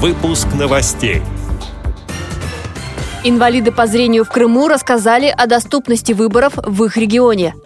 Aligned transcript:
Выпуск 0.00 0.46
новостей. 0.56 1.22
Инвалиды 3.24 3.72
по 3.72 3.88
зрению 3.88 4.24
в 4.24 4.28
Крыму 4.28 4.68
рассказали 4.68 5.26
о 5.26 5.46
доступности 5.48 6.12
выборов 6.12 6.52
в 6.56 6.84
их 6.84 6.96
регионе. 6.96 7.56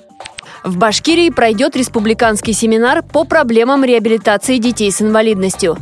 В 0.64 0.78
Башкирии 0.78 1.28
пройдет 1.28 1.76
республиканский 1.76 2.54
семинар 2.54 3.02
по 3.02 3.24
проблемам 3.24 3.84
реабилитации 3.84 4.56
детей 4.56 4.90
с 4.90 5.02
инвалидностью. 5.02 5.76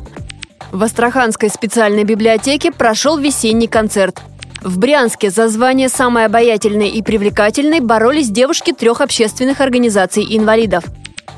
В 0.72 0.82
Астраханской 0.82 1.50
специальной 1.50 2.02
библиотеке 2.02 2.72
прошел 2.72 3.16
весенний 3.16 3.68
концерт. 3.68 4.20
В 4.60 4.76
Брянске 4.76 5.30
за 5.30 5.46
звание 5.46 5.88
самой 5.88 6.24
обаятельной 6.24 6.88
и 6.88 7.00
привлекательной 7.00 7.78
боролись 7.78 8.28
девушки 8.28 8.72
трех 8.72 9.00
общественных 9.00 9.60
организаций 9.60 10.26
инвалидов. 10.28 10.82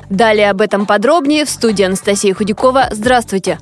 Далее 0.09 0.49
об 0.49 0.59
этом 0.59 0.87
подробнее 0.87 1.45
в 1.45 1.51
студии 1.51 1.83
Анастасия 1.83 2.33
Худякова. 2.33 2.87
Здравствуйте! 2.89 3.59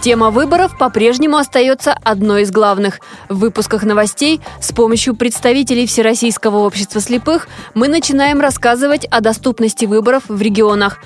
Тема 0.00 0.30
выборов 0.30 0.78
по-прежнему 0.78 1.36
остается 1.36 1.92
одной 1.92 2.42
из 2.42 2.50
главных. 2.50 3.00
В 3.28 3.38
выпусках 3.38 3.82
новостей 3.82 4.40
с 4.58 4.72
помощью 4.72 5.14
представителей 5.14 5.86
Всероссийского 5.86 6.56
общества 6.58 7.02
слепых 7.02 7.48
мы 7.74 7.86
начинаем 7.86 8.40
рассказывать 8.40 9.04
о 9.04 9.20
доступности 9.20 9.84
выборов 9.84 10.22
в 10.26 10.40
регионах. 10.40 11.00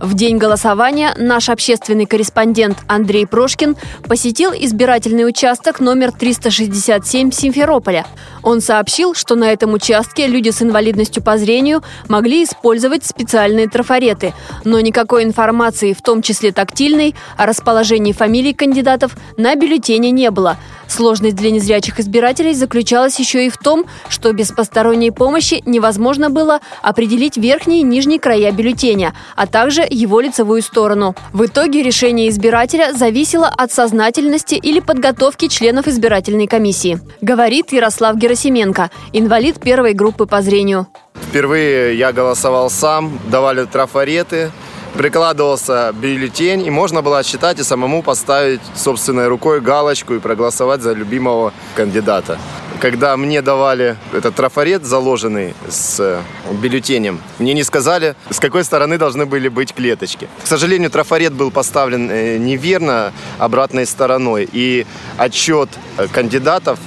В 0.00 0.14
день 0.14 0.36
голосования 0.36 1.14
наш 1.16 1.48
общественный 1.48 2.06
корреспондент 2.06 2.78
Андрей 2.86 3.26
Прошкин 3.26 3.76
посетил 4.06 4.52
избирательный 4.52 5.26
участок 5.26 5.80
номер 5.80 6.12
367 6.12 7.30
Симферополя. 7.30 8.06
Он 8.42 8.60
сообщил, 8.60 9.14
что 9.14 9.34
на 9.34 9.50
этом 9.50 9.72
участке 9.72 10.26
люди 10.26 10.50
с 10.50 10.60
инвалидностью 10.62 11.22
по 11.22 11.38
зрению 11.38 11.82
могли 12.08 12.44
использовать 12.44 13.06
специальные 13.06 13.68
трафареты, 13.68 14.34
но 14.64 14.80
никакой 14.80 15.24
информации, 15.24 15.94
в 15.94 16.02
том 16.02 16.20
числе 16.20 16.52
тактильной, 16.52 17.14
о 17.36 17.46
расположении 17.46 18.12
фамилий 18.12 18.52
кандидатов 18.52 19.16
на 19.36 19.54
бюллетене 19.54 20.10
не 20.10 20.30
было– 20.30 20.58
Сложность 20.88 21.36
для 21.36 21.50
незрячих 21.50 22.00
избирателей 22.00 22.54
заключалась 22.54 23.18
еще 23.18 23.46
и 23.46 23.50
в 23.50 23.56
том, 23.58 23.86
что 24.08 24.32
без 24.32 24.52
посторонней 24.52 25.10
помощи 25.10 25.62
невозможно 25.66 26.30
было 26.30 26.60
определить 26.82 27.36
верхние 27.36 27.80
и 27.80 27.84
нижние 27.84 28.20
края 28.20 28.52
бюллетеня, 28.52 29.14
а 29.34 29.46
также 29.46 29.86
его 29.88 30.20
лицевую 30.20 30.62
сторону. 30.62 31.14
В 31.32 31.46
итоге 31.46 31.82
решение 31.82 32.28
избирателя 32.28 32.92
зависело 32.92 33.48
от 33.48 33.72
сознательности 33.72 34.54
или 34.54 34.80
подготовки 34.80 35.48
членов 35.48 35.88
избирательной 35.88 36.46
комиссии. 36.46 37.00
Говорит 37.20 37.72
Ярослав 37.72 38.16
Герасименко, 38.16 38.90
инвалид 39.12 39.60
первой 39.60 39.92
группы 39.92 40.26
по 40.26 40.42
зрению. 40.42 40.86
Впервые 41.14 41.98
я 41.98 42.12
голосовал 42.12 42.70
сам, 42.70 43.18
давали 43.30 43.64
трафареты, 43.64 44.50
прикладывался 44.96 45.92
бюллетень, 45.92 46.66
и 46.66 46.70
можно 46.70 47.02
было 47.02 47.18
отсчитать 47.18 47.58
и 47.58 47.62
самому 47.62 48.02
поставить 48.02 48.60
собственной 48.74 49.28
рукой 49.28 49.60
галочку 49.60 50.14
и 50.14 50.18
проголосовать 50.18 50.80
за 50.80 50.92
любимого 50.92 51.52
кандидата. 51.74 52.38
Когда 52.80 53.16
мне 53.16 53.40
давали 53.40 53.96
этот 54.12 54.34
трафарет, 54.34 54.84
заложенный 54.84 55.54
с 55.68 55.98
э, 55.98 56.20
бюллетенем, 56.52 57.20
мне 57.38 57.54
не 57.54 57.64
сказали, 57.64 58.16
с 58.30 58.38
какой 58.38 58.64
стороны 58.64 58.98
должны 58.98 59.24
были 59.24 59.48
быть 59.48 59.72
клеточки. 59.72 60.28
К 60.44 60.46
сожалению, 60.46 60.90
трафарет 60.90 61.32
был 61.32 61.50
поставлен 61.50 62.10
э, 62.10 62.36
неверно, 62.36 63.12
обратной 63.38 63.86
стороной, 63.86 64.46
и 64.50 64.86
отчет 65.16 65.70
э, 65.96 66.06
кандидатов 66.12 66.78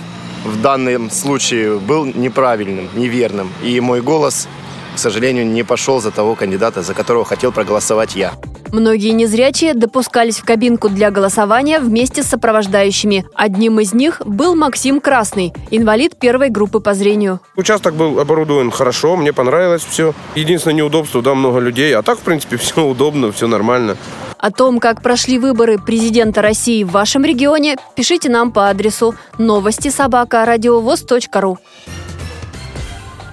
в 0.46 0.62
данном 0.62 1.10
случае 1.10 1.80
был 1.80 2.06
неправильным, 2.06 2.88
неверным. 2.96 3.52
И 3.64 3.80
мой 3.80 4.02
голос 4.02 4.48
к 4.96 5.00
сожалению, 5.00 5.46
не 5.46 5.64
пошел 5.64 6.00
за 6.02 6.12
того 6.12 6.36
кандидата, 6.36 6.82
за 6.82 6.94
которого 6.94 7.26
хотел 7.26 7.52
проголосовать 7.52 8.16
я. 8.16 8.34
Многие 8.72 9.12
незрячие 9.12 9.74
допускались 9.74 10.38
в 10.38 10.46
кабинку 10.46 10.90
для 10.90 11.10
голосования 11.10 11.80
вместе 11.80 12.22
с 12.22 12.28
сопровождающими. 12.28 13.26
Одним 13.34 13.80
из 13.80 13.94
них 13.94 14.22
был 14.26 14.56
Максим 14.56 15.02
Красный, 15.02 15.54
инвалид 15.72 16.20
первой 16.20 16.50
группы 16.50 16.80
по 16.80 16.94
зрению. 16.94 17.40
Участок 17.56 17.96
был 17.96 18.20
оборудован 18.20 18.70
хорошо, 18.70 19.16
мне 19.16 19.34
понравилось 19.34 19.84
все. 19.90 20.14
Единственное 20.36 20.78
неудобство, 20.78 21.22
да, 21.22 21.34
много 21.34 21.60
людей, 21.60 21.96
а 21.96 22.04
так, 22.04 22.20
в 22.20 22.22
принципе, 22.22 22.58
все 22.58 22.86
удобно, 22.86 23.32
все 23.32 23.48
нормально. 23.48 23.98
О 24.38 24.52
том, 24.52 24.80
как 24.80 25.02
прошли 25.02 25.38
выборы 25.38 25.78
президента 25.78 26.42
России 26.42 26.84
в 26.84 26.92
вашем 26.92 27.26
регионе, 27.26 27.76
пишите 27.96 28.30
нам 28.30 28.52
по 28.52 28.70
адресу 28.70 29.16
новости 29.38 29.90
собака 29.90 30.46
ру. 31.42 31.58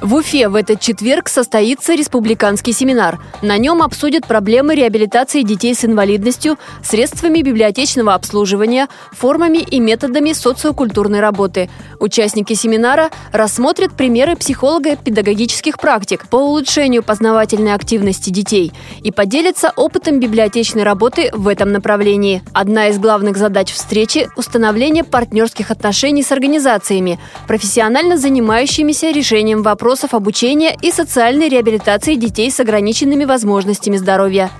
В 0.03 0.15
Уфе 0.15 0.49
в 0.49 0.55
этот 0.55 0.81
четверг 0.81 1.29
состоится 1.29 1.95
республиканский 1.95 2.75
семинар. 2.75 3.19
На 3.41 3.57
нем 3.57 3.83
обсудят 3.83 4.27
проблемы 4.27 4.75
реабилитации 4.75 5.41
детей 5.41 5.75
с 5.75 5.85
инвалидностью, 5.87 6.59
средствами 6.83 7.41
библиотечного 7.41 8.13
обслуживания, 8.13 8.89
формами 9.13 9.59
и 9.59 9.81
методами 9.81 10.33
социокультурной 10.33 11.21
работы. 11.21 11.71
Участники 11.99 12.53
семинара 12.53 13.11
рассмотрят 13.33 13.95
примеры 13.95 14.37
психолого-педагогических 14.37 15.79
практик 15.79 16.29
по 16.29 16.37
улучшению 16.37 17.03
познавательной 17.03 17.73
активности 17.73 18.29
детей 18.29 18.73
и 19.03 19.11
поделятся 19.11 19.73
опытом 19.77 20.21
библиотечной 20.21 20.83
работы 20.83 21.31
в 21.33 21.49
этом 21.49 21.73
направлении. 21.73 22.43
Одна 22.53 22.89
из 22.89 22.99
главных 22.99 23.39
задач 23.39 23.73
встречи– 23.73 24.29
установление 24.37 25.05
партнерских 25.05 25.71
отношений 25.71 26.23
с 26.23 26.33
организациями, 26.33 27.19
профессионально 27.49 28.19
занимающимися 28.19 29.11
решением 29.11 29.63
вопросов 29.63 29.86
вопросов 29.87 30.15
обучения 30.15 30.77
и 30.83 30.91
социальной 30.91 31.49
реабилитации 31.49 32.17
детей 32.17 32.51
с 32.51 32.59
ограниченными 32.59 33.25
возможностями 33.25 33.97
здоровья. 33.97 34.51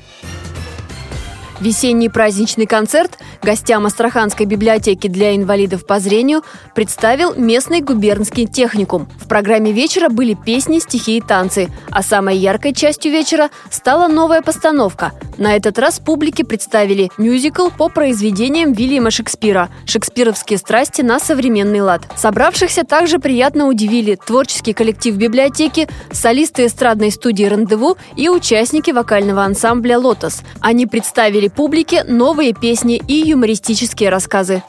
Весенний 1.61 2.11
праздничный 2.11 2.67
концерт 2.67 3.19
гостям 3.43 3.87
Астраханской 3.87 4.45
библиотеки 4.45 5.09
для 5.09 5.35
инвалидов 5.35 5.87
по 5.87 5.99
зрению 6.01 6.43
представил 6.75 7.35
местный 7.35 7.81
губернский 7.81 8.47
техникум. 8.47 9.09
В 9.19 9.27
программе 9.27 9.73
вечера 9.73 10.11
были 10.11 10.35
песни, 10.35 10.79
стихи 10.81 11.17
и 11.17 11.21
танцы, 11.23 11.69
а 11.91 12.03
самой 12.03 12.37
яркой 12.37 12.75
частью 12.75 13.11
вечера 13.13 13.49
стала 13.71 14.07
новая 14.07 14.43
постановка. 14.43 15.13
На 15.39 15.55
этот 15.55 15.79
раз 15.79 15.99
публике 15.99 16.45
представили 16.45 17.11
мюзикл 17.19 17.69
по 17.69 17.89
произведениям 17.89 18.73
Вильяма 18.73 19.11
Шекспира 19.11 19.69
«Шекспировские 19.85 20.59
страсти 20.59 21.03
на 21.03 21.19
современный 21.19 21.81
лад». 21.81 22.03
Собравшихся 22.17 22.85
также 22.85 23.19
приятно 23.19 23.67
удивили 23.67 24.15
творческий 24.15 24.73
коллектив 24.73 25.15
библиотеки, 25.15 25.89
солисты 26.11 26.67
эстрадной 26.67 27.11
студии 27.11 27.45
«Рандеву» 27.45 27.99
и 28.17 28.31
участники 28.31 28.91
вокального 28.91 29.45
ансамбля 29.45 29.99
«Лотос». 29.99 30.41
Они 30.61 30.87
представили 30.87 31.46
публике 31.49 32.05
новые 32.05 32.53
песни 32.53 33.01
и 33.09 33.15
юмористические 33.15 34.11
рассказы. 34.11 34.63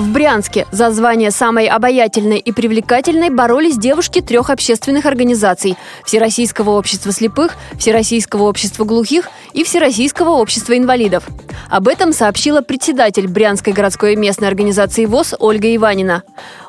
В 0.00 0.12
Брянске 0.12 0.66
за 0.72 0.90
звание 0.92 1.30
самой 1.30 1.66
обаятельной 1.66 2.38
и 2.38 2.52
привлекательной 2.52 3.28
боролись 3.28 3.76
девушки 3.76 4.22
трех 4.22 4.48
общественных 4.48 5.04
организаций– 5.04 5.76
Всероссийского 6.06 6.70
общества 6.70 7.12
слепых, 7.12 7.52
Всероссийского 7.78 8.44
общества 8.44 8.84
глухих 8.84 9.28
и 9.52 9.62
Всероссийского 9.62 10.30
общества 10.30 10.78
инвалидов. 10.78 11.24
Об 11.68 11.86
этом 11.86 12.14
сообщила 12.14 12.62
председатель 12.62 13.28
Брянской 13.28 13.74
городской 13.74 14.16
местной 14.16 14.48
организации 14.48 15.04
ВОЗ 15.04 15.34
Ольга 15.38 15.76
Иванина. 15.76 16.22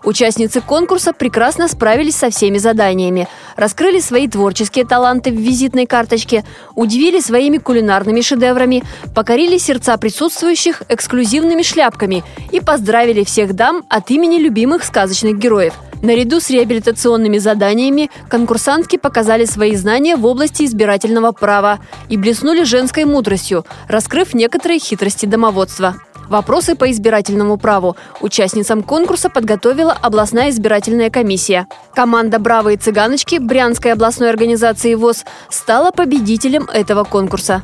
Участницы 0.04 0.60
конкурса 0.60 1.14
прекрасно 1.14 1.70
справились 1.70 2.16
со 2.16 2.32
всеми 2.32 2.58
заданиями, 2.58 3.30
раскрыли 3.56 4.02
свои 4.02 4.28
творческие 4.28 4.86
таланты 4.86 5.32
в 5.32 5.36
визитной 5.36 5.86
карточке, 5.86 6.44
удивили 6.76 7.22
своими 7.22 7.60
кулинарными 7.60 8.20
шедеврами, 8.20 8.84
покорили 9.16 9.58
сердца 9.58 9.96
присутствующих 9.98 10.84
эксклюзивными 10.90 11.62
шляпками 11.62 12.24
и 12.52 12.60
поздравили 12.60 13.21
всех 13.24 13.54
дам 13.54 13.84
от 13.90 14.12
имени 14.12 14.38
любимых 14.38 14.84
сказочных 14.84 15.38
героев– 15.38 15.74
Наряду 16.02 16.40
с 16.40 16.50
реабилитационными 16.50 17.38
заданиями 17.38 18.10
конкурсантки 18.28 18.98
показали 18.98 19.46
свои 19.46 19.76
знания 19.76 20.16
в 20.16 20.26
области 20.26 20.64
избирательного 20.64 21.32
права 21.32 21.80
и 22.10 22.18
блеснули 22.18 22.64
женской 22.64 23.06
мудростью, 23.06 23.66
раскрыв 23.88 24.34
некоторые 24.34 24.80
хитрости 24.80 25.28
домоводства. 25.28 25.96
Вопросы 26.28 26.76
по 26.76 26.90
избирательному 26.90 27.58
праву 27.58 27.98
участницам 28.22 28.84
конкурса 28.84 29.30
подготовила 29.30 29.92
областная 29.92 30.50
избирательная 30.50 31.10
комиссия. 31.10 31.68
Команда 31.94 32.40
«Бравые 32.40 32.78
цыганочки» 32.78 33.38
Брянской 33.38 33.92
областной 33.92 34.30
организации 34.30 34.96
ВОЗ 34.96 35.26
стала 35.50 35.92
победителем 35.92 36.70
этого 36.74 37.04
конкурса. 37.04 37.64